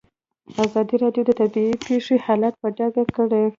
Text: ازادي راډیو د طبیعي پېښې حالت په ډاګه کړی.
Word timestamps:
ازادي 0.63 0.95
راډیو 1.03 1.23
د 1.27 1.31
طبیعي 1.39 1.75
پېښې 1.87 2.15
حالت 2.25 2.53
په 2.61 2.67
ډاګه 2.77 3.03
کړی. 3.15 3.43